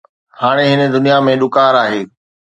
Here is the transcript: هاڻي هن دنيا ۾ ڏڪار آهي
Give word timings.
هاڻي 0.41 0.65
هن 0.73 0.81
دنيا 0.95 1.17
۾ 1.29 1.33
ڏڪار 1.41 1.73
آهي 1.83 2.01